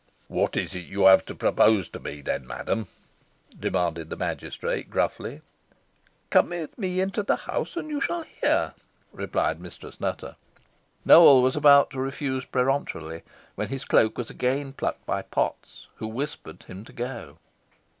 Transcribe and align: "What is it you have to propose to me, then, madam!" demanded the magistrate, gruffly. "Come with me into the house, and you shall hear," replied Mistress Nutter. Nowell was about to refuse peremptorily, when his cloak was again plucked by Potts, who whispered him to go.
"What 0.29 0.57
is 0.57 0.73
it 0.73 0.87
you 0.87 1.03
have 1.05 1.25
to 1.25 1.35
propose 1.35 1.87
to 1.89 1.99
me, 1.99 2.21
then, 2.21 2.47
madam!" 2.47 2.87
demanded 3.59 4.09
the 4.09 4.15
magistrate, 4.15 4.89
gruffly. 4.89 5.41
"Come 6.31 6.49
with 6.49 6.75
me 6.79 6.99
into 6.99 7.21
the 7.21 7.35
house, 7.35 7.77
and 7.77 7.87
you 7.87 8.01
shall 8.01 8.23
hear," 8.23 8.73
replied 9.13 9.61
Mistress 9.61 9.99
Nutter. 10.01 10.37
Nowell 11.05 11.43
was 11.43 11.55
about 11.55 11.91
to 11.91 11.99
refuse 11.99 12.45
peremptorily, 12.45 13.21
when 13.53 13.67
his 13.67 13.85
cloak 13.85 14.17
was 14.17 14.31
again 14.31 14.73
plucked 14.73 15.05
by 15.05 15.21
Potts, 15.21 15.87
who 15.97 16.07
whispered 16.07 16.63
him 16.63 16.83
to 16.85 16.93
go. 16.93 17.37